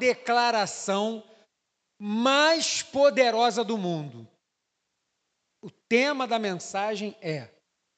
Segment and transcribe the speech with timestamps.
[0.00, 1.22] declaração
[1.98, 4.26] mais poderosa do mundo.
[5.62, 7.50] O tema da mensagem é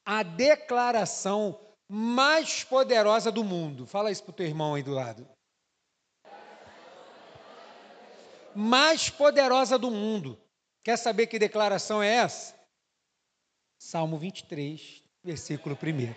[0.05, 1.57] a declaração
[1.89, 3.87] mais poderosa do mundo.
[3.87, 5.25] Fala isso para o teu irmão aí do lado.
[8.53, 10.37] Mais poderosa do mundo.
[10.83, 12.53] Quer saber que declaração é essa?
[13.79, 16.13] Salmo 23, versículo 1.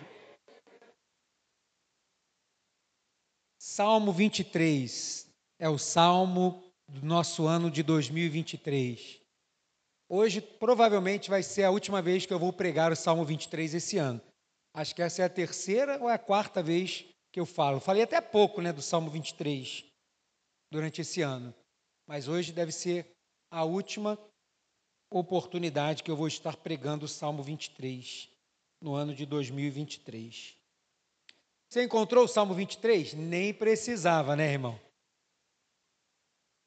[3.57, 5.26] Salmo 23
[5.59, 9.21] é o salmo do nosso ano de 2023.
[10.09, 13.97] Hoje, provavelmente, vai ser a última vez que eu vou pregar o Salmo 23 esse
[13.97, 14.21] ano.
[14.73, 17.81] Acho que essa é a terceira ou é a quarta vez que eu falo.
[17.81, 19.83] Falei até pouco né, do Salmo 23
[20.71, 21.53] durante esse ano.
[22.07, 23.11] Mas hoje deve ser
[23.51, 24.17] a última
[25.11, 28.29] oportunidade que eu vou estar pregando o Salmo 23
[28.81, 30.55] no ano de 2023.
[31.69, 33.13] Você encontrou o Salmo 23?
[33.13, 34.79] Nem precisava, né, irmão?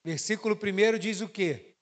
[0.04, 1.74] Versículo 1 diz o quê?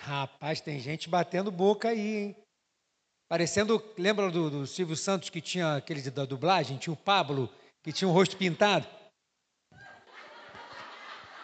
[0.00, 2.36] Rapaz, tem gente batendo boca aí, hein?
[3.28, 6.78] Parecendo, lembra do, do Silvio Santos que tinha aquele da dublagem?
[6.78, 8.86] Tinha o Pablo, que tinha o rosto pintado?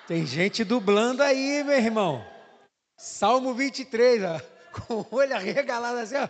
[0.06, 2.24] Tem gente dublando aí, meu irmão.
[2.96, 4.40] Salmo 23, ó,
[4.86, 6.28] com o olho arregalado assim, ó.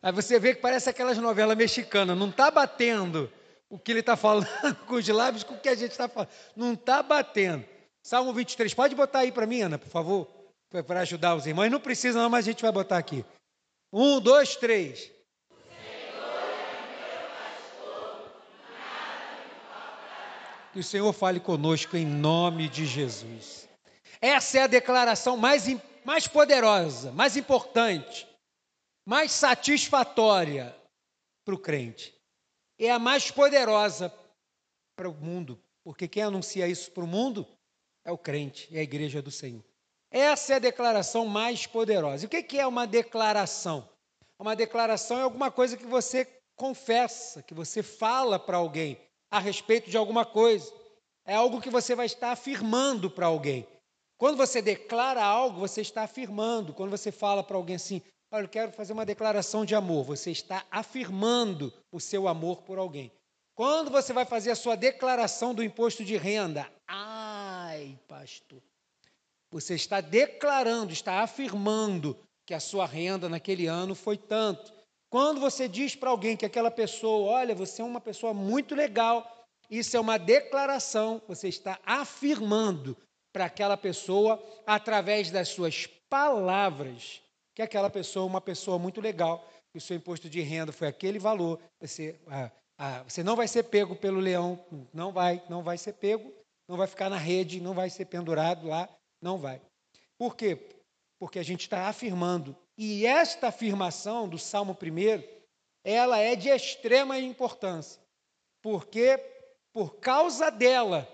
[0.00, 3.32] Aí você vê que parece aquelas novelas mexicanas, não está batendo
[3.70, 4.46] o que ele está falando
[4.86, 6.30] com os lábios com o que a gente está falando.
[6.56, 7.64] Não está batendo.
[8.02, 10.26] Salmo 23, pode botar aí para mim, Ana, por favor,
[10.86, 11.70] para ajudar os irmãos.
[11.70, 13.24] Não precisa não, mas a gente vai botar aqui.
[13.92, 15.10] Um, dois, três.
[20.72, 23.68] Que o Senhor fale conosco em nome de Jesus.
[24.20, 25.64] Essa é a declaração mais,
[26.04, 28.26] mais poderosa, mais importante,
[29.06, 30.74] mais satisfatória
[31.44, 32.17] para o crente.
[32.78, 34.12] É a mais poderosa
[34.96, 37.46] para o mundo, porque quem anuncia isso para o mundo
[38.04, 39.64] é o crente, é a igreja do Senhor.
[40.10, 42.24] Essa é a declaração mais poderosa.
[42.24, 43.88] E o que é uma declaração?
[44.38, 46.24] Uma declaração é alguma coisa que você
[46.56, 48.98] confessa, que você fala para alguém
[49.30, 50.72] a respeito de alguma coisa.
[51.26, 53.66] É algo que você vai estar afirmando para alguém.
[54.16, 56.72] Quando você declara algo, você está afirmando.
[56.72, 60.30] Quando você fala para alguém assim, olha, eu quero fazer uma declaração de amor, você
[60.30, 63.12] está afirmando o seu amor por alguém.
[63.54, 68.62] Quando você vai fazer a sua declaração do imposto de renda, ai, pastor,
[69.50, 74.72] você está declarando, está afirmando que a sua renda naquele ano foi tanto.
[75.10, 79.46] Quando você diz para alguém que aquela pessoa, olha, você é uma pessoa muito legal,
[79.70, 82.96] isso é uma declaração, você está afirmando
[83.32, 87.20] para aquela pessoa, através das suas palavras,
[87.58, 91.18] que aquela pessoa uma pessoa muito legal, que o seu imposto de renda foi aquele
[91.18, 94.64] valor, você, ah, ah, você não vai ser pego pelo leão,
[94.94, 96.32] não vai, não vai ser pego,
[96.68, 98.88] não vai ficar na rede, não vai ser pendurado lá,
[99.20, 99.60] não vai.
[100.16, 100.56] Por quê?
[101.18, 102.56] Porque a gente está afirmando.
[102.76, 105.24] E esta afirmação do Salmo 1,
[105.82, 108.00] ela é de extrema importância.
[108.62, 109.18] Porque,
[109.72, 111.08] por causa dela,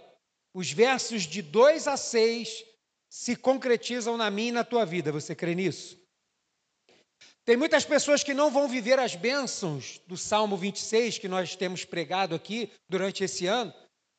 [0.52, 2.66] os versos de 2 a 6
[3.08, 5.10] se concretizam na minha e na tua vida.
[5.10, 6.03] Você crê nisso?
[7.44, 11.84] Tem muitas pessoas que não vão viver as bênçãos do Salmo 26 que nós temos
[11.84, 13.72] pregado aqui durante esse ano,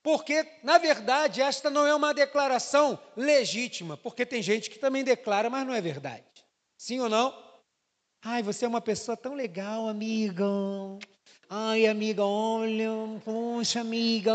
[0.03, 5.49] porque, na verdade, esta não é uma declaração legítima, porque tem gente que também declara,
[5.49, 6.23] mas não é verdade.
[6.77, 7.33] Sim ou não?
[8.23, 10.45] Ai, você é uma pessoa tão legal, amiga.
[11.49, 12.89] Ai, amiga, olha,
[13.23, 14.33] poxa, amiga.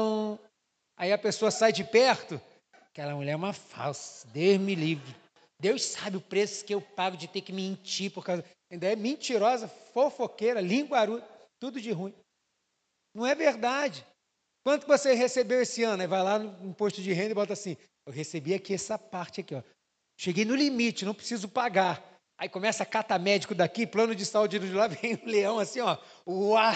[0.96, 2.40] Aí a pessoa sai de perto,
[2.88, 5.14] aquela mulher é uma falsa, Deus me livre.
[5.60, 8.44] Deus sabe o preço que eu pago de ter que mentir por causa.
[8.70, 11.26] Ainda é mentirosa, fofoqueira, linguaruda,
[11.58, 12.14] tudo de ruim.
[13.14, 14.06] Não é verdade.
[14.62, 16.02] Quanto você recebeu esse ano?
[16.02, 17.76] Aí vai lá no imposto de renda e bota assim:
[18.06, 19.62] eu recebi aqui essa parte aqui, ó.
[20.16, 22.04] Cheguei no limite, não preciso pagar.
[22.38, 25.80] Aí começa a cata médico daqui, plano de saúde de lá, vem o leão assim,
[25.80, 25.98] ó.
[26.26, 26.74] Uau!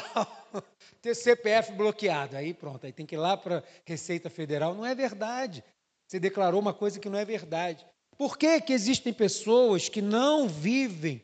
[1.01, 2.37] Ter CPF bloqueado.
[2.37, 4.75] Aí pronto, aí tem que ir lá para a Receita Federal.
[4.75, 5.63] Não é verdade.
[6.07, 7.87] Você declarou uma coisa que não é verdade.
[8.17, 11.23] Por que, que existem pessoas que não vivem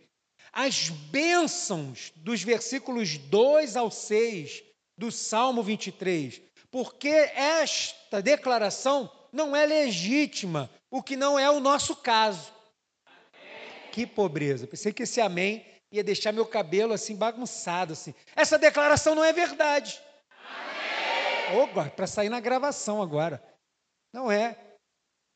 [0.53, 4.63] as bênçãos dos versículos 2 ao 6
[4.97, 6.51] do Salmo 23?
[6.71, 12.53] porque esta declaração não é legítima, o que não é o nosso caso.
[13.93, 14.67] Que pobreza.
[14.67, 18.15] Pensei que esse amém ia deixar meu cabelo assim bagunçado assim.
[18.37, 20.01] Essa declaração não é verdade.
[21.61, 23.43] Opa, para sair na gravação agora.
[24.13, 24.57] Não é.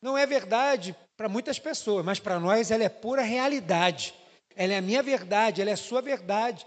[0.01, 4.13] Não é verdade para muitas pessoas, mas para nós ela é pura realidade.
[4.55, 6.65] Ela é a minha verdade, ela é a sua verdade.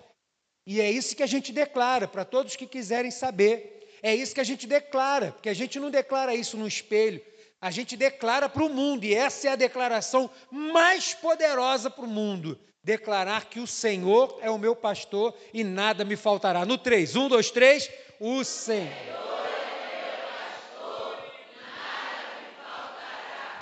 [0.66, 3.78] E é isso que a gente declara para todos que quiserem saber.
[4.02, 7.20] É isso que a gente declara, porque a gente não declara isso no espelho,
[7.60, 12.08] a gente declara para o mundo, e essa é a declaração mais poderosa para o
[12.08, 16.64] mundo: declarar que o Senhor é o meu pastor e nada me faltará.
[16.64, 19.27] No 3, 1, 2, 3, o Senhor.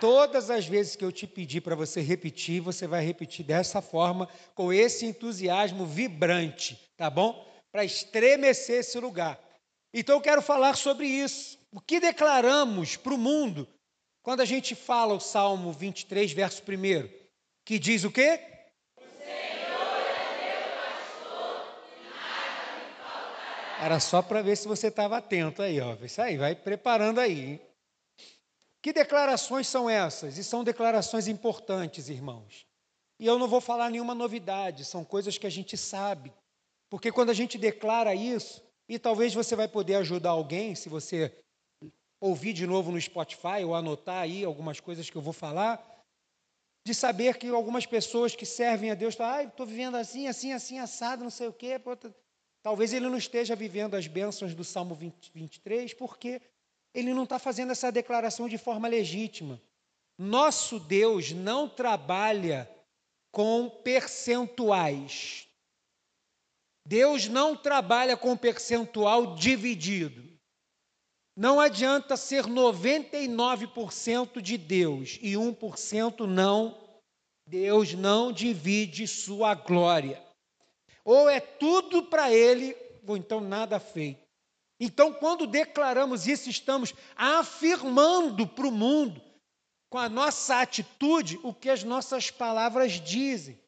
[0.00, 4.28] Todas as vezes que eu te pedir para você repetir, você vai repetir dessa forma,
[4.54, 7.46] com esse entusiasmo vibrante, tá bom?
[7.72, 9.40] Para estremecer esse lugar.
[9.94, 11.58] Então eu quero falar sobre isso.
[11.72, 13.66] O que declaramos para o mundo
[14.22, 17.08] quando a gente fala o Salmo 23, verso 1,
[17.64, 18.40] que diz o quê?
[23.81, 25.94] Era só para ver se você estava atento aí, ó.
[26.02, 27.40] Isso aí, vai preparando aí.
[27.40, 27.60] Hein?
[28.82, 30.38] Que declarações são essas?
[30.38, 32.67] E são declarações importantes, irmãos.
[33.19, 36.32] E eu não vou falar nenhuma novidade, são coisas que a gente sabe.
[36.88, 41.37] Porque quando a gente declara isso, e talvez você vai poder ajudar alguém, se você
[42.20, 45.84] ouvir de novo no Spotify ou anotar aí algumas coisas que eu vou falar,
[46.87, 50.52] de saber que algumas pessoas que servem a Deus estão, ah, estou vivendo assim, assim,
[50.52, 51.81] assim, assado, não sei o quê.
[52.62, 56.40] Talvez ele não esteja vivendo as bênçãos do Salmo 20, 23, porque
[56.96, 59.60] ele não está fazendo essa declaração de forma legítima.
[60.16, 62.69] Nosso Deus não trabalha
[63.31, 65.46] com percentuais.
[66.87, 70.25] Deus não trabalha com percentual dividido.
[71.37, 76.82] Não adianta ser 99% de Deus e 1% não.
[77.46, 80.25] Deus não divide sua glória.
[81.04, 82.75] Ou é tudo para Ele,
[83.06, 84.25] ou então nada feito.
[84.78, 89.23] Então, quando declaramos isso, estamos afirmando para o mundo,
[89.88, 93.58] com a nossa atitude, o que as nossas palavras dizem.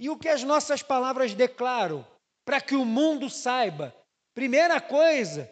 [0.00, 2.06] E o que as nossas palavras declaram,
[2.44, 3.94] para que o mundo saiba.
[4.34, 5.50] Primeira coisa,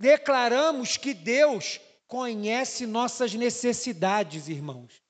[0.00, 5.00] declaramos que Deus conhece nossas necessidades, irmãos.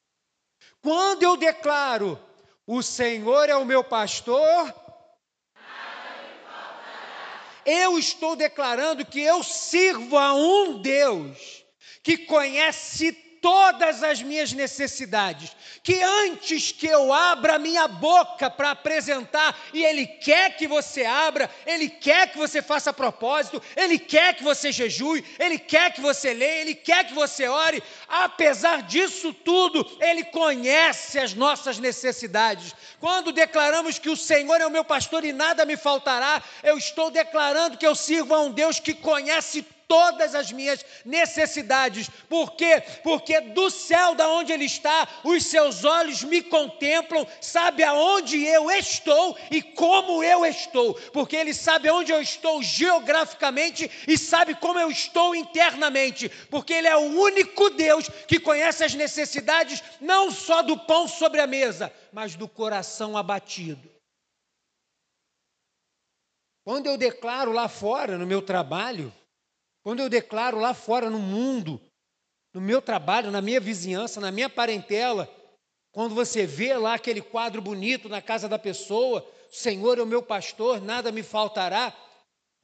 [0.80, 2.18] Quando eu declaro,
[2.66, 4.74] o Senhor é o meu pastor,
[7.66, 11.64] eu estou declarando que eu sirvo a um Deus
[12.02, 19.56] que conhece todas as minhas necessidades, que antes que eu abra minha boca para apresentar,
[19.72, 24.42] e Ele quer que você abra, Ele quer que você faça propósito, Ele quer que
[24.42, 29.86] você jejue, Ele quer que você leia, Ele quer que você ore, apesar disso tudo,
[30.00, 32.74] Ele conhece as nossas necessidades.
[33.00, 37.10] Quando declaramos que o Senhor é o meu pastor e nada me faltará, eu estou
[37.10, 42.08] declarando que eu sirvo a um Deus que conhece todas as minhas necessidades.
[42.28, 42.82] Por quê?
[43.02, 48.70] Porque do céu da onde ele está, os seus olhos me contemplam, sabe aonde eu
[48.70, 54.78] estou e como eu estou, porque ele sabe onde eu estou geograficamente e sabe como
[54.78, 60.62] eu estou internamente, porque ele é o único Deus que conhece as necessidades não só
[60.62, 63.90] do pão sobre a mesa, mas do coração abatido.
[66.64, 69.12] Quando eu declaro lá fora, no meu trabalho,
[69.86, 71.80] quando eu declaro lá fora no mundo,
[72.52, 75.32] no meu trabalho, na minha vizinhança, na minha parentela,
[75.92, 80.24] quando você vê lá aquele quadro bonito na casa da pessoa, Senhor é o meu
[80.24, 81.94] pastor, nada me faltará.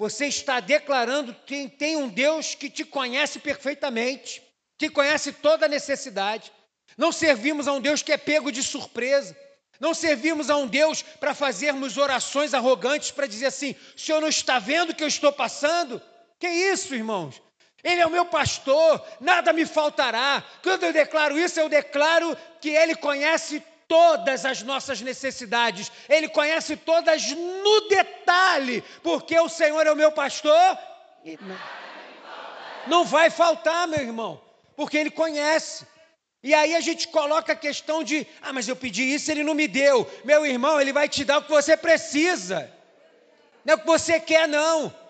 [0.01, 4.43] Você está declarando que tem um Deus que te conhece perfeitamente,
[4.76, 6.50] que conhece toda a necessidade.
[6.99, 9.38] Não servimos a um Deus que é pego de surpresa.
[9.79, 14.29] Não servimos a um Deus para fazermos orações arrogantes para dizer assim: o Senhor não
[14.29, 16.02] está vendo o que eu estou passando?
[16.42, 17.40] Que isso, irmãos?
[17.84, 20.42] Ele é o meu pastor, nada me faltará.
[20.61, 26.76] Quando eu declaro isso, eu declaro que ele conhece todas as nossas necessidades, ele conhece
[26.76, 30.76] todas no detalhe, porque o Senhor é o meu pastor
[31.25, 31.58] e não,
[32.88, 34.42] não vai faltar, meu irmão,
[34.75, 35.87] porque ele conhece.
[36.42, 39.54] E aí a gente coloca a questão de: ah, mas eu pedi isso, ele não
[39.54, 40.11] me deu.
[40.25, 42.68] Meu irmão, ele vai te dar o que você precisa,
[43.64, 45.01] não é o que você quer, não.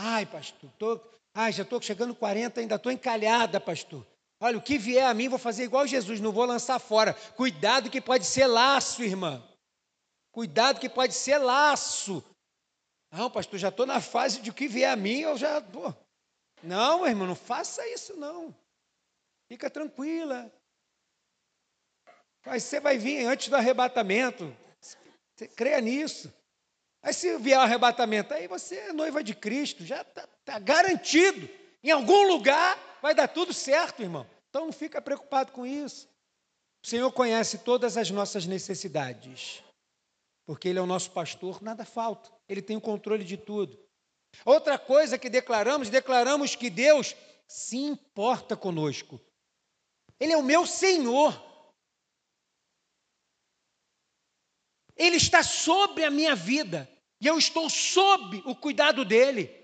[0.00, 1.00] Ai, pastor, tô,
[1.34, 4.06] ai, já estou chegando 40, ainda estou encalhada, pastor.
[4.38, 7.14] Olha, o que vier a mim, vou fazer igual Jesus, não vou lançar fora.
[7.34, 9.42] Cuidado que pode ser laço, irmã.
[10.30, 12.22] Cuidado que pode ser laço.
[13.10, 15.60] Não, pastor, já estou na fase de o que vier a mim, eu já.
[15.60, 15.92] Pô.
[16.62, 18.54] Não, irmão, não faça isso, não.
[19.48, 20.48] Fica tranquila.
[22.46, 24.56] Mas você vai vir antes do arrebatamento.
[25.56, 26.32] Creia nisso.
[27.02, 31.48] Aí se vier o arrebatamento, aí você é noiva de Cristo, já está tá garantido.
[31.82, 34.26] Em algum lugar vai dar tudo certo, irmão.
[34.48, 36.08] Então não fica preocupado com isso.
[36.84, 39.62] O Senhor conhece todas as nossas necessidades.
[40.46, 43.78] porque Ele é o nosso pastor, nada falta, Ele tem o controle de tudo.
[44.44, 47.14] Outra coisa que declaramos, declaramos que Deus
[47.46, 49.20] se importa conosco.
[50.20, 51.47] Ele é o meu Senhor.
[54.98, 56.88] Ele está sobre a minha vida
[57.20, 59.54] e eu estou sob o cuidado dele.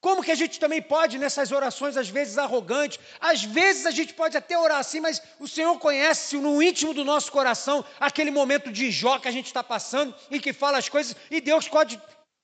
[0.00, 4.12] Como que a gente também pode, nessas orações, às vezes arrogantes, às vezes a gente
[4.12, 8.70] pode até orar assim, mas o Senhor conhece no íntimo do nosso coração aquele momento
[8.70, 11.98] de Jó que a gente está passando e que fala as coisas, e Deus pode,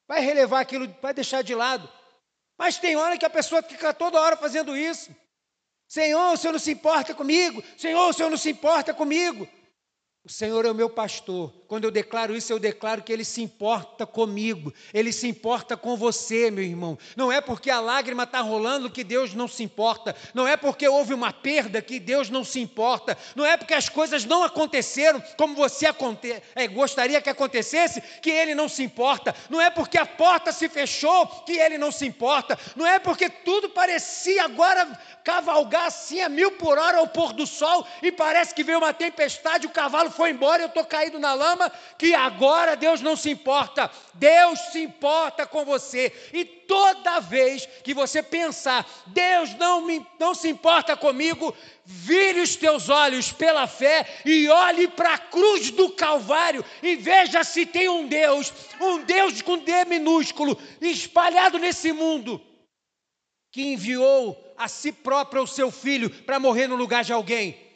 [0.09, 1.87] vai relevar aquilo, vai deixar de lado.
[2.59, 5.15] Mas tem hora que a pessoa fica toda hora fazendo isso.
[5.87, 7.63] Senhor, o Senhor não se importa comigo.
[7.77, 9.47] Senhor, o Senhor não se importa comigo.
[10.25, 11.53] O Senhor é o meu pastor.
[11.71, 15.97] Quando eu declaro isso, eu declaro que Ele se importa comigo, Ele se importa com
[15.97, 16.99] você, meu irmão.
[17.15, 20.89] Não é porque a lágrima está rolando que Deus não se importa, não é porque
[20.89, 25.23] houve uma perda que Deus não se importa, não é porque as coisas não aconteceram
[25.37, 29.97] como você aconte é, gostaria que acontecesse que Ele não se importa, não é porque
[29.97, 34.89] a porta se fechou que Ele não se importa, não é porque tudo parecia agora
[35.23, 38.93] cavalgar assim a mil por hora ao pôr do sol e parece que veio uma
[38.93, 41.60] tempestade, o cavalo foi embora, eu estou caído na lama,
[41.99, 43.91] que agora Deus não se importa.
[44.15, 46.13] Deus se importa com você.
[46.33, 52.55] E toda vez que você pensar, Deus não, me, não se importa comigo, vire os
[52.55, 57.89] teus olhos pela fé e olhe para a cruz do Calvário e veja se tem
[57.89, 62.41] um Deus, um Deus com D minúsculo, espalhado nesse mundo,
[63.51, 67.70] que enviou a si próprio o seu filho para morrer no lugar de alguém.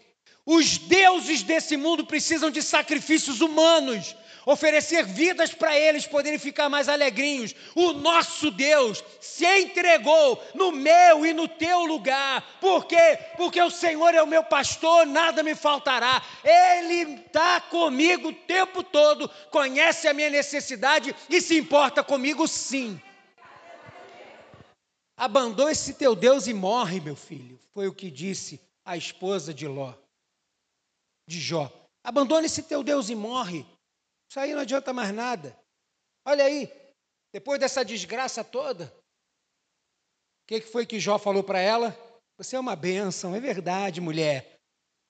[0.46, 6.86] Os deuses desse mundo precisam de sacrifícios humanos, oferecer vidas para eles poderem ficar mais
[6.86, 7.54] alegrinhos.
[7.74, 12.42] O nosso Deus se entregou no meu e no teu lugar.
[12.60, 13.18] Por quê?
[13.38, 16.22] Porque o Senhor é o meu pastor, nada me faltará.
[16.44, 23.00] Ele está comigo o tempo todo, conhece a minha necessidade e se importa comigo sim.
[25.16, 27.58] Abandona esse teu Deus e morre, meu filho.
[27.72, 29.94] Foi o que disse a esposa de Ló,
[31.26, 31.70] de Jó.
[32.02, 33.64] Abandona esse teu Deus e morre.
[34.30, 35.58] Isso aí não adianta mais nada.
[36.26, 36.70] Olha aí,
[37.32, 38.94] depois dessa desgraça toda,
[40.42, 41.96] o que foi que Jó falou para ela?
[42.36, 44.58] Você é uma bênção, é verdade, mulher.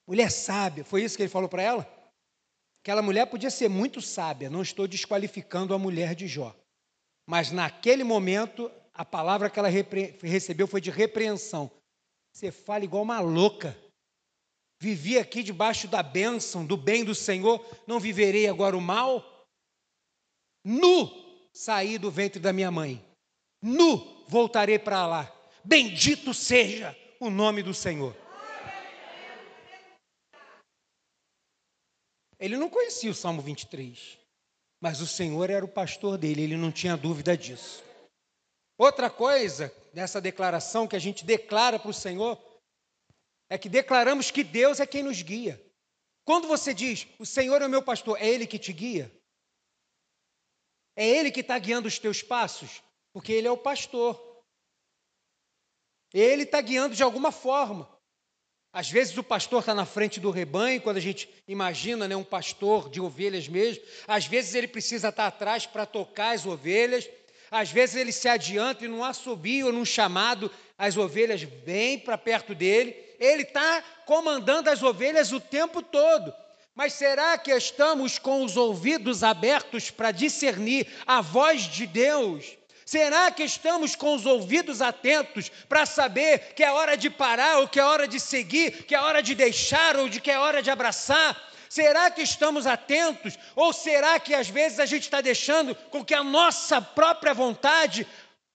[0.06, 1.94] Mulher sábia, foi isso que ele falou para ela?
[2.83, 6.54] Aquela mulher podia ser muito sábia, não estou desqualificando a mulher de Jó.
[7.26, 9.68] Mas naquele momento a palavra que ela
[10.23, 11.71] recebeu foi de repreensão.
[12.33, 13.76] Você fala igual uma louca.
[14.84, 19.46] Vivi aqui debaixo da bênção, do bem do Senhor, não viverei agora o mal?
[20.62, 21.10] Nu
[21.54, 23.02] saí do ventre da minha mãe,
[23.62, 25.34] nu voltarei para lá.
[25.64, 28.14] Bendito seja o nome do Senhor.
[32.38, 34.18] Ele não conhecia o Salmo 23,
[34.82, 37.82] mas o Senhor era o pastor dele, ele não tinha dúvida disso.
[38.76, 42.38] Outra coisa nessa declaração que a gente declara para o Senhor
[43.48, 45.62] é que declaramos que Deus é quem nos guia.
[46.24, 49.14] Quando você diz, o Senhor é o meu pastor, é Ele que te guia?
[50.96, 52.82] É Ele que está guiando os teus passos?
[53.12, 54.18] Porque Ele é o pastor.
[56.12, 57.92] Ele está guiando de alguma forma.
[58.72, 62.24] Às vezes o pastor está na frente do rebanho, quando a gente imagina né, um
[62.24, 63.84] pastor de ovelhas mesmo.
[64.06, 67.08] Às vezes ele precisa estar atrás para tocar as ovelhas.
[67.54, 72.52] Às vezes ele se adianta e num assobio num chamado, as ovelhas vêm para perto
[72.52, 72.96] dele.
[73.20, 76.34] Ele está comandando as ovelhas o tempo todo.
[76.75, 82.56] Mas será que estamos com os ouvidos abertos para discernir a voz de Deus?
[82.84, 87.68] Será que estamos com os ouvidos atentos para saber que é hora de parar, ou
[87.68, 90.61] que é hora de seguir, que é hora de deixar, ou de que é hora
[90.61, 91.40] de abraçar?
[91.74, 93.36] Será que estamos atentos?
[93.56, 98.06] Ou será que às vezes a gente está deixando com que a nossa própria vontade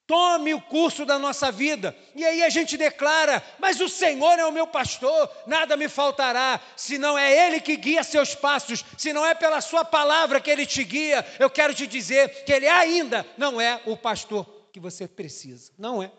[0.07, 1.93] tome o curso da nossa vida?
[2.15, 6.61] E aí a gente declara: Mas o Senhor é o meu pastor, nada me faltará.
[6.77, 10.49] Se não é Ele que guia seus passos, se não é pela Sua palavra que
[10.49, 14.79] Ele te guia, eu quero te dizer que Ele ainda não é o pastor que
[14.79, 15.73] você precisa.
[15.77, 16.09] Não é.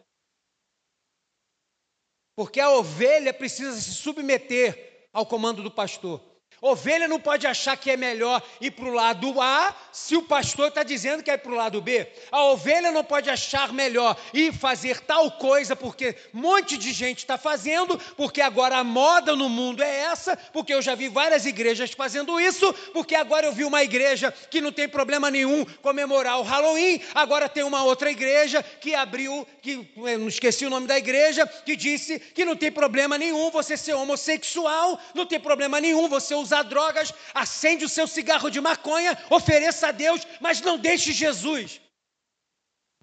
[2.36, 6.28] Porque a ovelha precisa se submeter ao comando do pastor.
[6.60, 10.68] Ovelha não pode achar que é melhor ir para o lado A se o pastor
[10.68, 12.06] está dizendo que é para o lado B.
[12.30, 17.18] A ovelha não pode achar melhor ir fazer tal coisa porque um monte de gente
[17.18, 21.46] está fazendo, porque agora a moda no mundo é essa, porque eu já vi várias
[21.46, 26.38] igrejas fazendo isso, porque agora eu vi uma igreja que não tem problema nenhum comemorar
[26.40, 30.98] o Halloween, agora tem uma outra igreja que abriu, que não esqueci o nome da
[30.98, 36.08] igreja, que disse que não tem problema nenhum você ser homossexual, não tem problema nenhum
[36.08, 40.76] você a usar drogas, acende o seu cigarro de maconha, ofereça a Deus, mas não
[40.76, 41.80] deixe Jesus.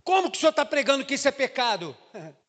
[0.03, 1.95] Como que o senhor está pregando que isso é pecado?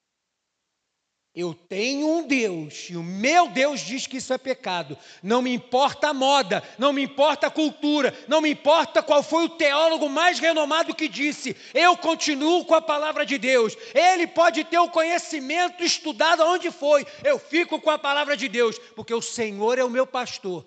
[1.34, 4.98] Eu tenho um Deus e o meu Deus diz que isso é pecado.
[5.22, 9.44] Não me importa a moda, não me importa a cultura, não me importa qual foi
[9.44, 11.56] o teólogo mais renomado que disse.
[11.72, 13.76] Eu continuo com a palavra de Deus.
[13.94, 17.06] Ele pode ter o conhecimento estudado aonde foi.
[17.22, 20.66] Eu fico com a palavra de Deus, porque o Senhor é o meu pastor.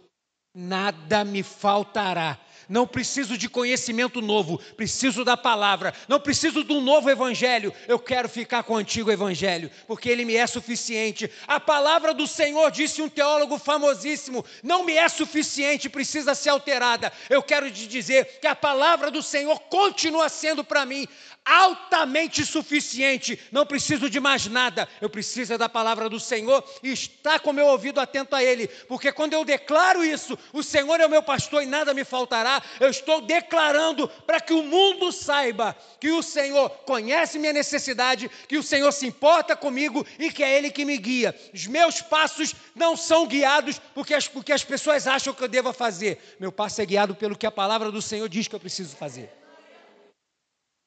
[0.54, 2.38] Nada me faltará
[2.72, 5.94] não preciso de conhecimento novo, preciso da palavra.
[6.08, 10.24] Não preciso de um novo evangelho, eu quero ficar com o antigo evangelho, porque ele
[10.24, 11.30] me é suficiente.
[11.46, 17.12] A palavra do Senhor, disse um teólogo famosíssimo, não me é suficiente, precisa ser alterada.
[17.30, 21.06] Eu quero te dizer que a palavra do Senhor continua sendo para mim
[21.46, 27.40] altamente suficiente, não preciso de mais nada, eu preciso da palavra do Senhor e estar
[27.40, 31.10] com meu ouvido atento a Ele, porque quando eu declaro isso, o Senhor é o
[31.10, 36.12] meu pastor e nada me faltará, eu estou declarando para que o mundo saiba que
[36.12, 40.70] o Senhor conhece minha necessidade, que o Senhor se importa comigo e que é Ele
[40.70, 41.36] que me guia.
[41.54, 45.74] Os meus passos não são guiados porque as, porque as pessoas acham que eu devo
[45.74, 48.96] fazer, meu passo é guiado pelo que a palavra do Senhor diz que eu preciso
[48.96, 49.41] fazer.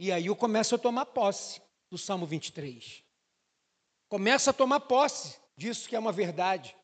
[0.05, 3.03] E aí eu começo a tomar posse do Salmo 23.
[4.07, 6.77] Começo a tomar posse disso que é uma verdade.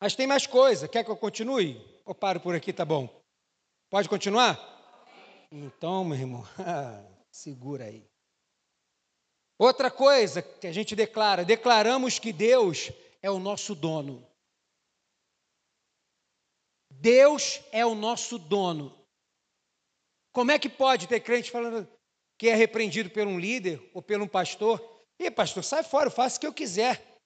[0.00, 0.88] Mas tem mais coisa.
[0.88, 1.78] Quer que eu continue?
[2.02, 3.10] Ou paro por aqui, tá bom?
[3.90, 4.58] Pode continuar?
[5.52, 6.42] Então, meu irmão,
[7.30, 8.08] segura aí.
[9.58, 14.26] Outra coisa que a gente declara: declaramos que Deus é o nosso dono.
[16.90, 18.98] Deus é o nosso dono.
[20.32, 21.86] Como é que pode ter crente falando,
[22.40, 24.80] que é repreendido por um líder ou por um pastor,
[25.18, 27.20] e pastor, sai fora, eu faço o que eu quiser.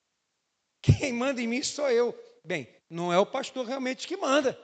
[0.83, 2.12] Quem manda em mim sou eu.
[2.44, 4.59] Bem, não é o pastor realmente que manda.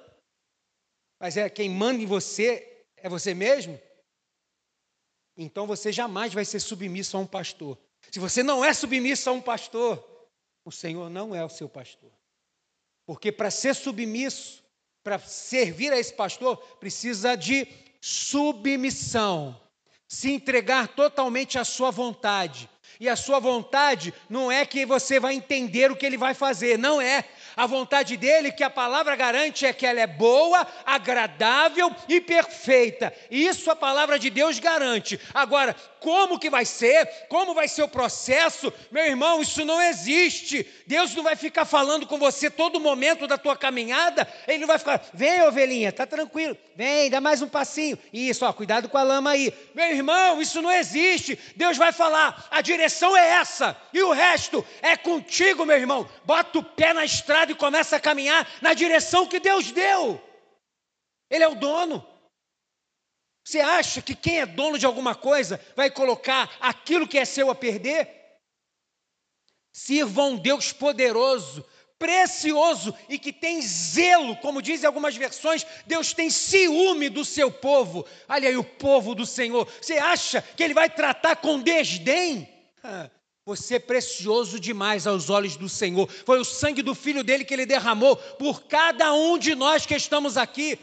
[1.20, 3.80] Mas é quem manda em você é você mesmo?
[5.36, 7.78] Então você jamais vai ser submisso a um pastor.
[8.10, 10.04] Se você não é submisso a um pastor,
[10.64, 12.10] o Senhor não é o seu pastor.
[13.06, 14.64] Porque para ser submisso,
[15.04, 17.68] para servir a esse pastor, precisa de
[18.00, 19.69] submissão
[20.10, 22.68] se entregar totalmente à sua vontade.
[22.98, 26.78] E a sua vontade não é que você vai entender o que ele vai fazer,
[26.78, 27.24] não é.
[27.56, 33.12] A vontade dele, que a palavra garante, é que ela é boa, agradável e perfeita.
[33.30, 35.20] Isso a palavra de Deus garante.
[35.34, 37.06] Agora, como que vai ser?
[37.28, 38.72] Como vai ser o processo?
[38.90, 40.66] Meu irmão, isso não existe.
[40.86, 44.26] Deus não vai ficar falando com você todo momento da tua caminhada.
[44.46, 46.56] Ele não vai ficar, vem ovelhinha, tá tranquilo.
[46.74, 47.98] Vem, dá mais um passinho.
[48.12, 49.52] Isso, ó, cuidado com a lama aí.
[49.74, 51.38] Meu irmão, isso não existe.
[51.56, 53.76] Deus vai falar, a direção é essa.
[53.92, 56.08] E o resto é contigo, meu irmão.
[56.24, 60.20] Bota o pé na estrada e começa a caminhar na direção que Deus deu.
[61.30, 62.06] Ele é o dono.
[63.44, 67.50] Você acha que quem é dono de alguma coisa vai colocar aquilo que é seu
[67.50, 68.08] a perder?
[69.72, 71.64] Sirva um Deus poderoso,
[71.98, 78.06] precioso e que tem zelo, como dizem algumas versões, Deus tem ciúme do seu povo.
[78.28, 79.70] Olha aí o povo do Senhor.
[79.80, 82.48] Você acha que ele vai tratar com desdém?
[83.44, 86.08] Você é precioso demais aos olhos do Senhor.
[86.08, 89.94] Foi o sangue do filho dele que ele derramou por cada um de nós que
[89.94, 90.78] estamos aqui.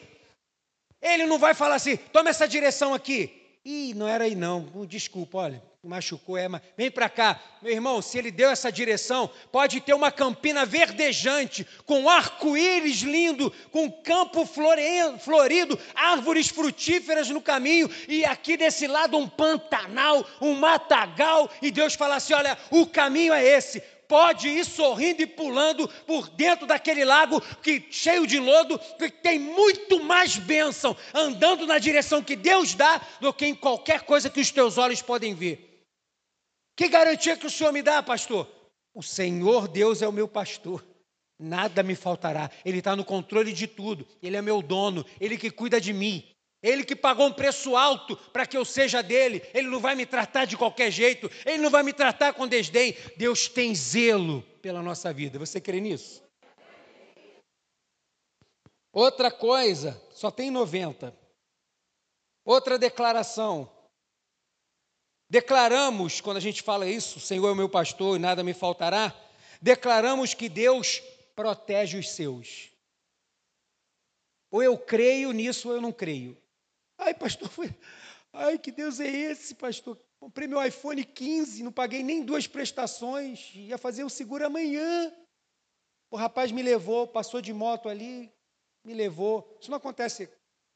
[1.02, 3.60] Ele não vai falar assim, toma essa direção aqui.
[3.64, 7.40] Ih, não era aí não, desculpa, olha, machucou, é, mas vem para cá.
[7.62, 13.52] Meu irmão, se ele deu essa direção, pode ter uma campina verdejante, com arco-íris lindo,
[13.72, 21.50] com campo florido, árvores frutíferas no caminho, e aqui desse lado um pantanal, um matagal,
[21.62, 26.30] e Deus fala assim: olha, o caminho é esse, pode ir sorrindo e pulando por
[26.30, 32.24] dentro daquele lago que cheio de lodo, que tem muito mais bênção andando na direção
[32.24, 35.67] que Deus dá do que em qualquer coisa que os teus olhos podem ver.
[36.78, 38.48] Que garantia que o Senhor me dá, pastor?
[38.94, 40.86] O Senhor Deus é o meu pastor.
[41.40, 42.52] Nada me faltará.
[42.64, 44.08] Ele está no controle de tudo.
[44.22, 45.04] Ele é meu dono.
[45.20, 46.24] Ele que cuida de mim.
[46.62, 50.06] Ele que pagou um preço alto para que eu seja dele, ele não vai me
[50.06, 52.96] tratar de qualquer jeito, ele não vai me tratar com desdém.
[53.16, 55.38] Deus tem zelo pela nossa vida.
[55.38, 56.24] Você crê nisso?
[58.92, 61.16] Outra coisa, só tem 90.
[62.44, 63.77] Outra declaração.
[65.30, 69.14] Declaramos, quando a gente fala isso, Senhor é o meu pastor e nada me faltará,
[69.62, 71.02] declaramos que Deus
[71.36, 72.72] protege os seus.
[74.50, 76.38] Ou eu creio nisso ou eu não creio.
[76.98, 77.76] Ai, pastor, foi.
[78.32, 80.00] Ai, que Deus é esse, pastor?
[80.20, 85.14] Comprei meu iPhone 15, não paguei nem duas prestações, ia fazer o seguro amanhã.
[86.10, 88.32] O rapaz me levou, passou de moto ali,
[88.84, 89.58] me levou.
[89.60, 90.30] Isso não acontece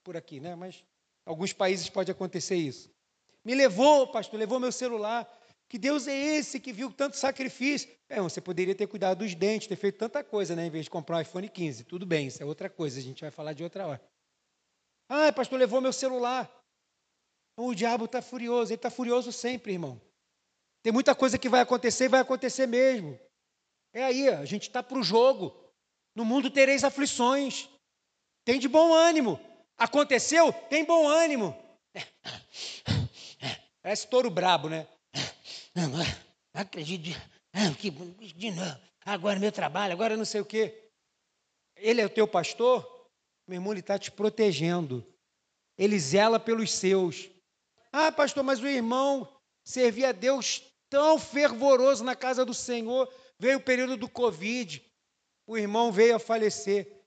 [0.04, 0.56] por aqui, né?
[0.56, 0.84] Mas
[1.26, 2.91] alguns países pode acontecer isso.
[3.44, 5.28] Me levou, pastor, levou meu celular.
[5.68, 7.90] Que Deus é esse que viu tanto sacrifício?
[8.10, 10.66] É, você poderia ter cuidado dos dentes, ter feito tanta coisa, né?
[10.66, 11.86] Em vez de comprar um iPhone 15.
[11.86, 14.02] Tudo bem, isso é outra coisa, a gente vai falar de outra hora.
[15.08, 16.52] Ah, pastor, levou meu celular.
[17.56, 20.02] O diabo está furioso, ele está furioso sempre, irmão.
[20.84, 23.20] Tem muita coisa que vai acontecer e vai acontecer mesmo.
[23.94, 25.56] É aí, a gente está para o jogo.
[26.16, 27.70] No mundo tereis aflições.
[28.44, 29.40] Tem de bom ânimo.
[29.78, 30.52] Aconteceu?
[30.70, 31.56] Tem bom ânimo.
[33.82, 34.88] Parece touro brabo, né?
[35.76, 35.92] Não,
[36.54, 37.04] acredito.
[37.04, 38.48] De, que, de.
[39.04, 40.90] Agora meu trabalho, agora não sei o quê.
[41.76, 42.86] Ele é o teu pastor?
[43.48, 45.06] Meu irmão, ele está te protegendo.
[45.78, 47.30] Ele zela pelos seus.
[47.92, 49.28] Ah, pastor, mas o irmão
[49.66, 53.12] servia a Deus tão fervoroso na casa do Senhor.
[53.40, 54.82] Veio o período do Covid.
[55.48, 57.02] O irmão veio a falecer.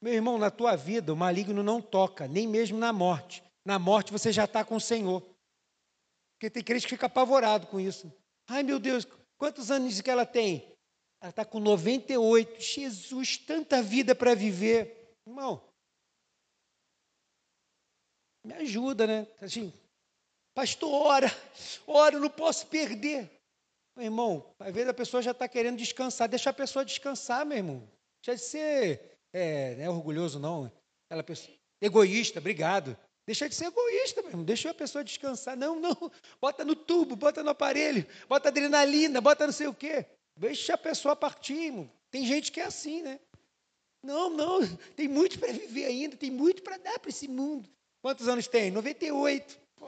[0.00, 3.42] Meu irmão, na tua vida, o maligno não toca, nem mesmo na morte.
[3.64, 5.22] Na morte você já está com o Senhor.
[6.44, 8.12] Porque tem crente que fica apavorado com isso.
[8.46, 9.06] Ai, meu Deus,
[9.38, 10.76] quantos anos que ela tem?
[11.22, 12.60] Ela está com 98.
[12.60, 15.16] Jesus, tanta vida para viver.
[15.26, 15.66] Irmão,
[18.44, 19.26] me ajuda, né?
[19.40, 19.72] Assim,
[20.54, 21.28] pastor, ora,
[21.86, 23.30] ora, eu não posso perder.
[23.96, 26.28] Meu irmão, às vezes a pessoa já está querendo descansar.
[26.28, 27.90] Deixa a pessoa descansar, meu irmão.
[28.22, 30.70] Deixa de ser é, não é orgulhoso, não.
[31.24, 32.94] Pessoa, egoísta, obrigado.
[33.26, 35.56] Deixa de ser egoísta mesmo, deixa a pessoa descansar.
[35.56, 35.96] Não, não,
[36.40, 40.06] bota no tubo, bota no aparelho, bota adrenalina, bota não sei o quê.
[40.36, 41.90] Deixa a pessoa partir, irmão.
[42.10, 43.18] Tem gente que é assim, né?
[44.02, 44.60] Não, não,
[44.94, 47.68] tem muito para viver ainda, tem muito para dar para esse mundo.
[48.02, 48.70] Quantos anos tem?
[48.70, 49.58] 98.
[49.76, 49.86] Pô.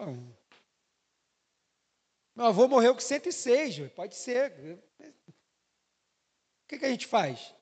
[2.34, 4.52] Meu avô morreu com 106, pode ser.
[5.00, 7.54] O que, que a gente faz?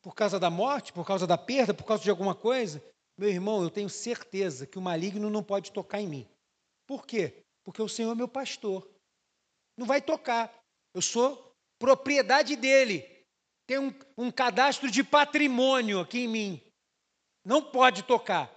[0.00, 2.82] Por causa da morte, por causa da perda, por causa de alguma coisa?
[3.18, 6.28] Meu irmão, eu tenho certeza que o maligno não pode tocar em mim.
[6.86, 7.44] Por quê?
[7.64, 8.88] Porque o Senhor é meu pastor.
[9.76, 10.54] Não vai tocar.
[10.94, 13.04] Eu sou propriedade dele.
[13.66, 16.62] Tem um, um cadastro de patrimônio aqui em mim.
[17.44, 18.54] Não pode tocar.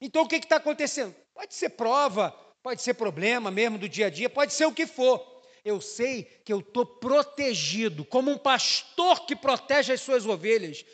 [0.00, 1.14] Então o que está acontecendo?
[1.34, 2.30] Pode ser prova,
[2.62, 5.42] pode ser problema mesmo do dia a dia, pode ser o que for.
[5.64, 10.84] Eu sei que eu estou protegido, como um pastor que protege as suas ovelhas,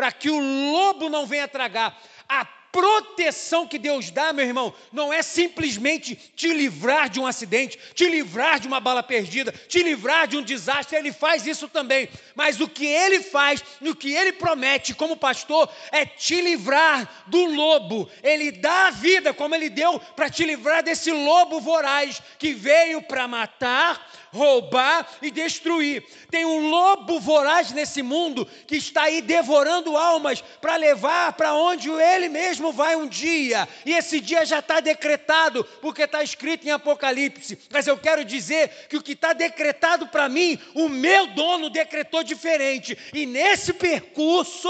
[0.00, 0.40] para que o
[0.72, 2.00] lobo não venha tragar.
[2.26, 7.78] A proteção que Deus dá, meu irmão, não é simplesmente te livrar de um acidente,
[7.94, 12.08] te livrar de uma bala perdida, te livrar de um desastre, ele faz isso também.
[12.34, 17.44] Mas o que ele faz, o que ele promete como pastor, é te livrar do
[17.44, 18.08] lobo.
[18.22, 23.02] Ele dá a vida, como ele deu, para te livrar desse lobo voraz que veio
[23.02, 26.04] para matar, roubar e destruir.
[26.30, 31.90] Tem um lobo voraz nesse mundo que está aí devorando almas para levar para onde
[31.90, 33.68] ele mesmo vai um dia.
[33.84, 37.58] E esse dia já está decretado, porque está escrito em Apocalipse.
[37.70, 42.22] Mas eu quero dizer que o que está decretado para mim, o meu dono decretou
[42.22, 42.96] diferente.
[43.12, 44.68] E nesse percurso,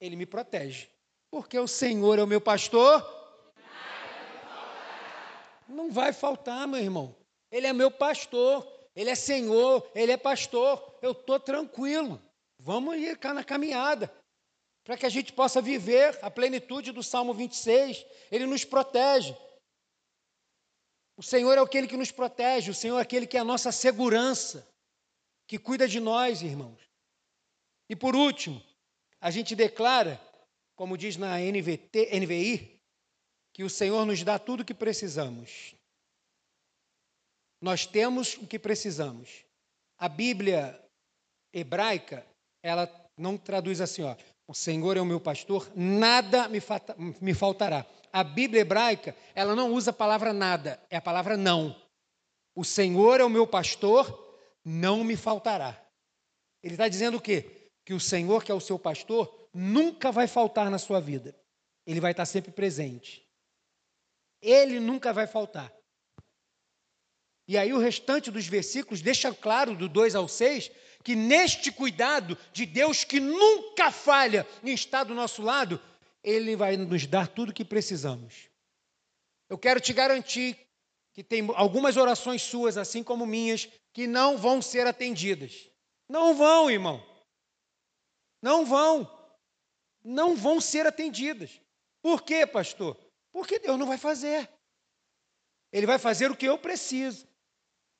[0.00, 0.88] ele me protege.
[1.30, 3.14] Porque o Senhor é o meu pastor.
[5.68, 7.14] Não vai faltar, meu irmão.
[7.56, 10.98] Ele é meu pastor, ele é Senhor, ele é pastor.
[11.00, 12.22] Eu estou tranquilo.
[12.58, 14.14] Vamos ir cá na caminhada,
[14.84, 18.04] para que a gente possa viver a plenitude do Salmo 26.
[18.30, 19.34] Ele nos protege.
[21.16, 23.72] O Senhor é aquele que nos protege, o Senhor é aquele que é a nossa
[23.72, 24.68] segurança,
[25.46, 26.82] que cuida de nós, irmãos.
[27.88, 28.62] E por último,
[29.18, 30.20] a gente declara,
[30.74, 32.82] como diz na NVT, NVI,
[33.54, 35.75] que o Senhor nos dá tudo o que precisamos.
[37.60, 39.44] Nós temos o que precisamos.
[39.98, 40.78] A Bíblia
[41.52, 42.26] hebraica,
[42.62, 44.14] ela não traduz assim, ó,
[44.46, 46.60] o Senhor é o meu pastor, nada me,
[47.20, 47.86] me faltará.
[48.12, 51.74] A Bíblia hebraica, ela não usa a palavra nada, é a palavra não.
[52.54, 55.80] O Senhor é o meu pastor, não me faltará.
[56.62, 57.70] Ele está dizendo o quê?
[57.84, 61.34] Que o Senhor, que é o seu pastor, nunca vai faltar na sua vida.
[61.86, 63.26] Ele vai estar sempre presente.
[64.40, 65.72] Ele nunca vai faltar.
[67.48, 70.70] E aí o restante dos versículos deixa claro, do 2 ao 6,
[71.04, 75.80] que neste cuidado de Deus que nunca falha em estar do nosso lado,
[76.24, 78.48] Ele vai nos dar tudo o que precisamos.
[79.48, 80.58] Eu quero te garantir
[81.12, 85.70] que tem algumas orações suas, assim como minhas, que não vão ser atendidas.
[86.08, 87.02] Não vão, irmão.
[88.42, 89.10] Não vão.
[90.04, 91.60] Não vão ser atendidas.
[92.02, 92.98] Por quê, pastor?
[93.32, 94.48] Porque Deus não vai fazer.
[95.72, 97.26] Ele vai fazer o que eu preciso.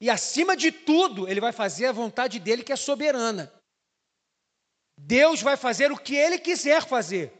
[0.01, 3.53] E acima de tudo, ele vai fazer a vontade dele que é soberana.
[4.99, 7.33] Deus vai fazer o que ele quiser fazer.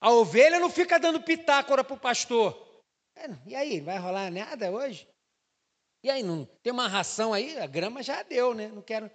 [0.00, 2.82] A ovelha não fica dando pitácora para o pastor.
[3.16, 5.08] É, e aí, vai rolar nada hoje?
[6.04, 7.58] E aí, não tem uma ração aí?
[7.58, 8.68] A grama já deu, né?
[8.68, 9.10] Não quero.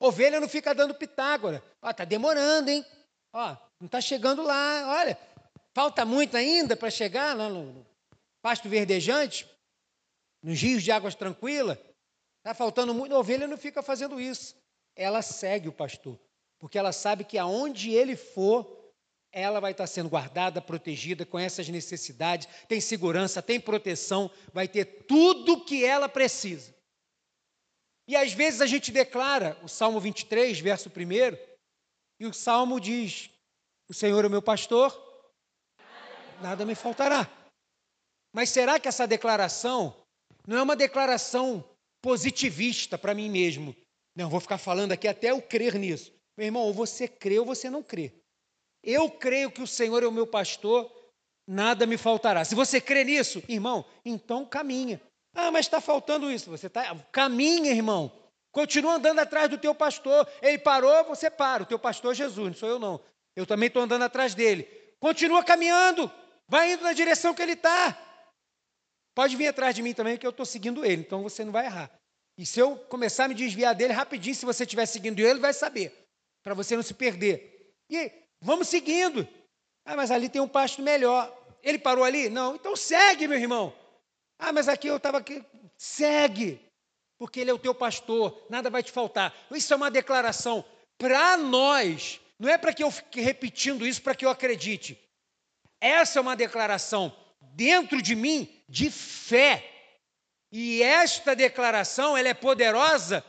[0.00, 1.62] Ovelha não fica dando pitágora.
[1.80, 2.84] Ó, tá demorando, hein?
[3.32, 4.98] Ó, não está chegando lá.
[4.98, 5.18] Olha,
[5.74, 7.86] falta muito ainda para chegar lá no
[8.42, 9.48] pasto verdejante,
[10.42, 11.78] nos rios de águas tranquilas.
[12.38, 13.14] Está faltando muito.
[13.14, 14.54] A ovelha não fica fazendo isso.
[14.94, 16.18] Ela segue o pastor,
[16.58, 18.92] porque ela sabe que aonde ele for,
[19.32, 24.84] ela vai estar sendo guardada, protegida, com essas necessidades, tem segurança, tem proteção, vai ter
[25.06, 26.74] tudo o que ela precisa.
[28.08, 31.36] E às vezes a gente declara o Salmo 23, verso 1,
[32.20, 33.28] e o Salmo diz:
[33.88, 34.96] O Senhor é o meu pastor,
[36.40, 37.28] nada me faltará.
[38.32, 40.05] Mas será que essa declaração
[40.46, 41.64] não é uma declaração
[42.00, 43.74] positivista para mim mesmo?
[44.14, 46.12] Não, vou ficar falando aqui até eu crer nisso.
[46.36, 48.12] Meu irmão, ou você crê ou você não crê.
[48.82, 50.90] Eu creio que o Senhor é o meu pastor,
[51.46, 52.44] nada me faltará.
[52.44, 55.00] Se você crê nisso, irmão, então caminha.
[55.34, 56.50] Ah, mas está faltando isso.
[56.50, 58.12] Você tá, caminha, irmão.
[58.52, 60.26] Continua andando atrás do teu pastor.
[60.40, 61.64] Ele parou, você para.
[61.64, 63.00] O teu pastor é Jesus, não sou eu não.
[63.34, 64.64] Eu também estou andando atrás dele.
[64.98, 66.10] Continua caminhando.
[66.48, 68.05] Vai indo na direção que ele está.
[69.16, 71.02] Pode vir atrás de mim também, que eu estou seguindo ele.
[71.02, 71.90] Então você não vai errar.
[72.38, 75.52] E se eu começar a me desviar dele rapidinho, se você estiver seguindo ele, vai
[75.52, 75.92] saber.
[76.44, 77.74] Para você não se perder.
[77.90, 79.26] E Vamos seguindo.
[79.84, 81.32] Ah, mas ali tem um pasto melhor.
[81.62, 82.28] Ele parou ali?
[82.28, 82.54] Não.
[82.54, 83.74] Então segue, meu irmão.
[84.38, 85.44] Ah, mas aqui eu estava aqui.
[85.76, 86.60] Segue.
[87.18, 89.34] Porque ele é o teu pastor, nada vai te faltar.
[89.50, 90.64] Isso é uma declaração
[90.98, 92.20] para nós.
[92.38, 95.00] Não é para que eu fique repetindo isso para que eu acredite.
[95.80, 97.14] Essa é uma declaração
[97.54, 99.64] dentro de mim de fé.
[100.50, 103.24] E esta declaração ela é poderosa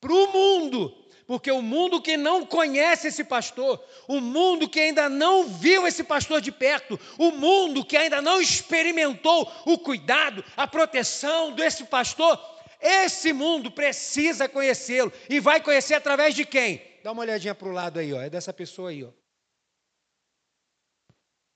[0.00, 0.96] para o mundo.
[1.26, 6.02] Porque o mundo que não conhece esse pastor, o mundo que ainda não viu esse
[6.02, 12.36] pastor de perto, o mundo que ainda não experimentou o cuidado, a proteção desse pastor,
[12.80, 16.82] esse mundo precisa conhecê-lo e vai conhecer através de quem?
[17.04, 18.20] Dá uma olhadinha para o lado aí, ó.
[18.20, 19.04] é dessa pessoa aí.
[19.04, 19.10] Ó.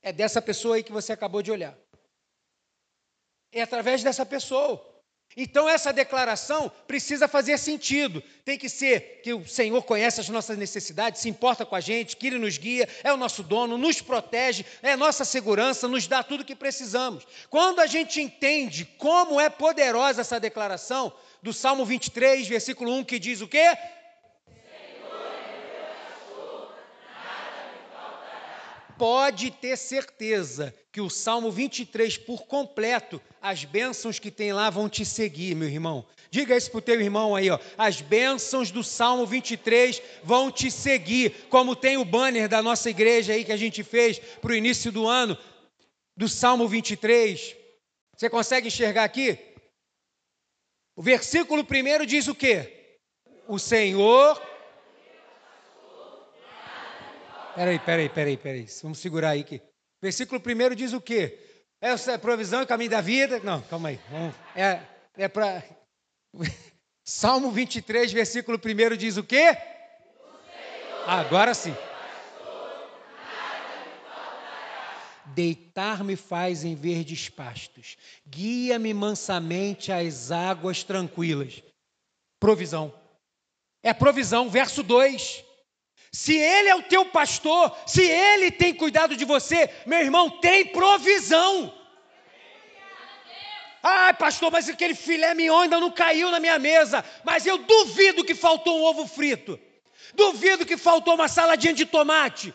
[0.03, 1.77] É dessa pessoa aí que você acabou de olhar.
[3.55, 4.85] É através dessa pessoa.
[5.37, 8.23] Então, essa declaração precisa fazer sentido.
[8.45, 12.17] Tem que ser que o Senhor conhece as nossas necessidades, se importa com a gente,
[12.17, 16.23] que Ele nos guia, é o nosso dono, nos protege, é nossa segurança, nos dá
[16.23, 17.27] tudo o que precisamos.
[17.51, 21.13] Quando a gente entende como é poderosa essa declaração,
[21.45, 23.77] do Salmo 23, versículo 1, que diz o quê?
[29.05, 34.89] Pode ter certeza que o Salmo 23 por completo, as bênçãos que tem lá vão
[34.89, 36.07] te seguir, meu irmão.
[36.31, 37.59] Diga isso para o teu irmão aí, ó.
[37.77, 43.35] As bênçãos do Salmo 23 vão te seguir, como tem o banner da nossa igreja
[43.35, 45.37] aí que a gente fez para o início do ano,
[46.17, 47.55] do Salmo 23.
[48.17, 49.39] Você consegue enxergar aqui?
[50.97, 52.95] O versículo primeiro diz o quê?
[53.47, 54.41] O Senhor
[57.55, 58.67] Peraí, peraí, peraí, peraí.
[58.83, 59.63] Vamos segurar aí que.
[60.03, 61.39] Versículo 1 diz o quê?
[61.81, 63.41] É provisão e caminho da vida.
[63.45, 64.01] Não, calma aí.
[64.11, 64.81] Vamos, é
[65.17, 65.63] é para.
[67.07, 69.57] Salmo 23, versículo 1 diz o quê?
[71.07, 71.75] Agora sim.
[75.27, 81.63] Deitar-me faz em verdes pastos, guia-me mansamente às águas tranquilas.
[82.41, 82.95] Provisão.
[83.83, 85.45] É provisão, verso 2.
[86.15, 90.65] Se Ele é o teu pastor, se Ele tem cuidado de você, meu irmão, tem
[90.67, 91.75] provisão.
[93.83, 97.05] Ai, pastor, mas aquele filé mignon ainda não caiu na minha mesa.
[97.25, 99.59] Mas eu duvido que faltou um ovo frito.
[100.15, 102.55] Duvido que faltou uma saladinha de tomate.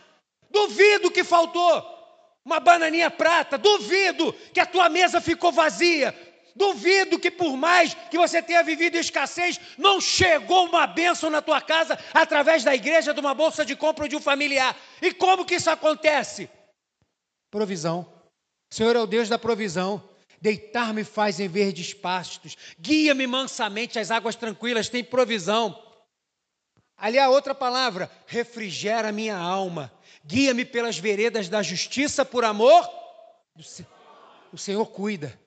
[0.50, 1.84] Duvido que faltou
[2.42, 3.58] uma bananinha prata.
[3.58, 6.16] Duvido que a tua mesa ficou vazia.
[6.54, 11.60] Duvido que por mais que você tenha vivido escassez, não chegou uma bênção na tua
[11.60, 14.76] casa através da igreja, de uma bolsa de compra ou de um familiar.
[15.00, 16.50] E como que isso acontece?
[17.50, 18.00] Provisão.
[18.70, 20.02] O Senhor é o Deus da provisão.
[20.40, 25.78] Deitar-me faz em verdes pastos, guia-me mansamente às águas tranquilas, tem provisão.
[26.96, 29.92] Ali a outra palavra, refrigera minha alma,
[30.24, 32.88] guia-me pelas veredas da justiça por amor.
[34.50, 35.38] O Senhor cuida.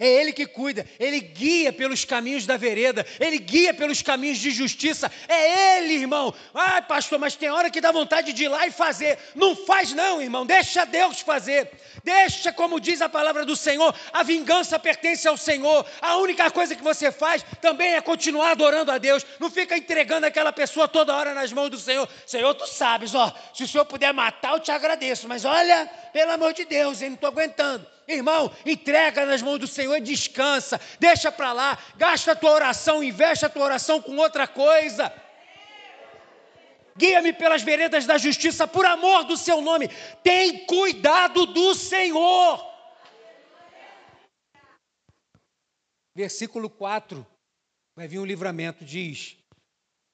[0.00, 4.52] É Ele que cuida, Ele guia pelos caminhos da vereda, Ele guia pelos caminhos de
[4.52, 5.10] justiça.
[5.26, 6.32] É Ele, irmão.
[6.54, 9.18] Ah, pastor, mas tem hora que dá vontade de ir lá e fazer.
[9.34, 10.46] Não faz, não, irmão.
[10.46, 11.68] Deixa Deus fazer.
[12.04, 15.84] Deixa, como diz a palavra do Senhor, a vingança pertence ao Senhor.
[16.00, 19.26] A única coisa que você faz também é continuar adorando a Deus.
[19.40, 22.08] Não fica entregando aquela pessoa toda hora nas mãos do Senhor.
[22.24, 23.34] Senhor, tu sabes, ó.
[23.52, 25.26] Se o Senhor puder matar, eu te agradeço.
[25.26, 27.97] Mas olha, pelo amor de Deus, eu não estou aguentando.
[28.08, 30.80] Irmão, entrega nas mãos do Senhor descansa.
[30.98, 35.12] Deixa para lá, gasta a tua oração, investe a tua oração com outra coisa.
[36.96, 39.88] Guia-me pelas veredas da justiça, por amor do seu nome.
[40.22, 42.66] Tem cuidado do Senhor.
[46.16, 47.24] Versículo 4,
[47.94, 49.36] vai vir um livramento, diz: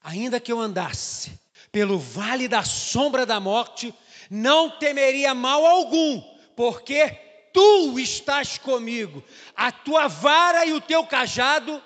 [0.03, 1.39] Ainda que eu andasse
[1.71, 3.93] pelo vale da sombra da morte,
[4.29, 6.21] não temeria mal algum,
[6.55, 7.24] porque
[7.55, 9.23] tu estás comigo,
[9.55, 11.81] a tua vara e o teu cajado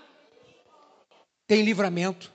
[1.46, 2.34] tem livramento.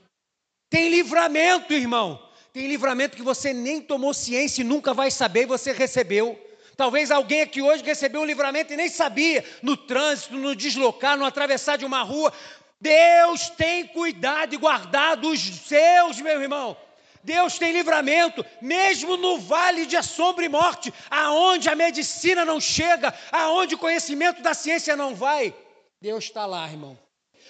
[0.69, 2.21] Tem livramento, irmão.
[2.53, 6.39] Tem livramento que você nem tomou ciência e nunca vai saber e você recebeu.
[6.77, 11.25] Talvez alguém aqui hoje recebeu um livramento e nem sabia, no trânsito, no deslocar, no
[11.25, 12.31] atravessar de uma rua.
[12.79, 16.77] Deus tem cuidado e guardado os seus, meu irmão.
[17.25, 23.11] Deus tem livramento, mesmo no vale de sombra e morte, aonde a medicina não chega,
[23.31, 25.51] aonde o conhecimento da ciência não vai.
[25.99, 26.95] Deus está lá, irmão.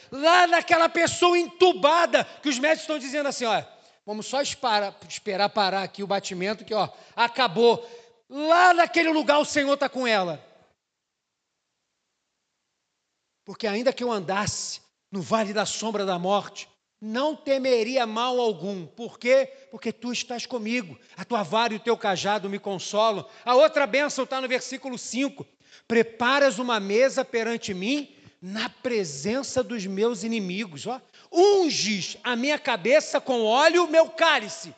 [0.09, 3.67] Lá naquela pessoa entubada, que os médicos estão dizendo assim: olha,
[4.05, 7.85] vamos só esperar, esperar parar aqui o batimento, que ó, acabou.
[8.29, 10.41] Lá naquele lugar o Senhor está com ela.
[13.43, 16.69] Porque ainda que eu andasse no vale da sombra da morte,
[17.05, 18.87] não temeria mal algum.
[18.87, 19.47] Por quê?
[19.69, 20.97] Porque tu estás comigo.
[21.15, 23.23] A tua vara e o teu cajado me consolam.
[23.45, 25.45] A outra bênção está no versículo 5.
[25.87, 28.09] Preparas uma mesa perante mim
[28.41, 30.87] na presença dos meus inimigos.
[30.87, 30.99] Ó.
[31.31, 34.73] Unges a minha cabeça com óleo, meu cálice.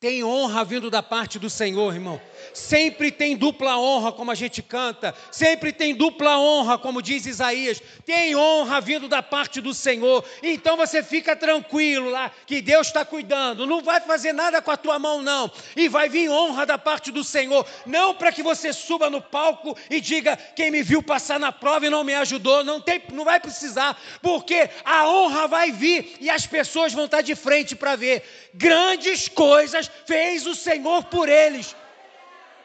[0.00, 2.18] Tem honra vindo da parte do Senhor, irmão.
[2.54, 5.14] Sempre tem dupla honra, como a gente canta.
[5.30, 7.82] Sempre tem dupla honra, como diz Isaías.
[8.06, 10.24] Tem honra vindo da parte do Senhor.
[10.42, 13.66] Então você fica tranquilo lá, que Deus está cuidando.
[13.66, 15.50] Não vai fazer nada com a tua mão, não.
[15.76, 17.66] E vai vir honra da parte do Senhor.
[17.84, 21.84] Não para que você suba no palco e diga: quem me viu passar na prova
[21.84, 22.64] e não me ajudou.
[22.64, 27.20] Não, tem, não vai precisar, porque a honra vai vir e as pessoas vão estar
[27.20, 28.22] de frente para ver.
[28.54, 31.74] Grandes coisas fez o Senhor por eles.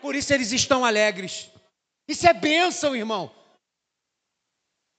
[0.02, 1.50] Por isso eles estão alegres.
[2.08, 3.34] Isso é bênção, irmão.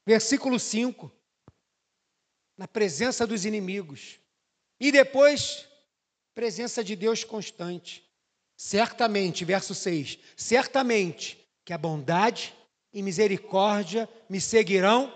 [0.06, 1.10] Versículo 5.
[2.58, 4.18] Na presença dos inimigos.
[4.80, 5.66] E depois,
[6.34, 8.04] presença de Deus constante.
[8.56, 12.54] Certamente, verso 6: certamente que a bondade
[12.92, 15.12] e misericórdia me seguirão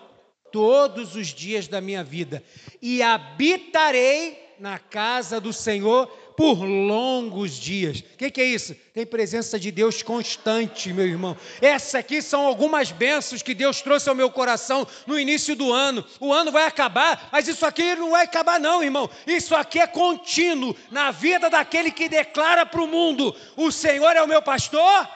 [0.52, 2.42] todos os dias da minha vida,
[2.82, 6.06] e habitarei na casa do Senhor
[6.40, 8.00] por longos dias.
[8.00, 8.74] O que, que, é isso?
[8.94, 11.36] Tem presença de Deus constante, meu irmão.
[11.60, 16.02] Essas aqui são algumas bênçãos que Deus trouxe ao meu coração no início do ano.
[16.18, 19.10] O ano vai acabar, mas isso aqui não vai acabar, não, irmão.
[19.26, 24.22] Isso aqui é contínuo na vida daquele que declara para o mundo: o Senhor é
[24.22, 25.06] o meu pastor.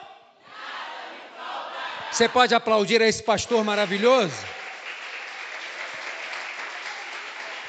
[2.11, 4.45] Você pode aplaudir a esse pastor maravilhoso?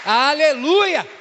[0.04, 1.15] Aleluia!